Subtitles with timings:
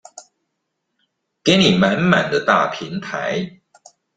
[1.43, 3.61] 給你滿滿的大平台